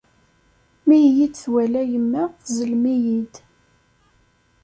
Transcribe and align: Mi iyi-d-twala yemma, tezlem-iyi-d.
Mi 0.85 0.97
iyi-d-twala 1.07 1.81
yemma, 1.91 2.23
tezlem-iyi-d. 2.43 3.33